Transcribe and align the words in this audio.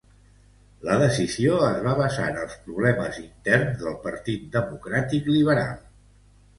La 0.87 0.95
decisió 1.03 1.59
es 1.67 1.77
va 1.89 1.93
basar 2.01 2.25
en 2.31 2.41
els 2.45 2.57
problemes 2.65 3.21
interns 3.27 3.81
del 3.87 4.03
Partit 4.09 4.53
Democràtic 4.61 5.35
Liberal. 5.39 5.83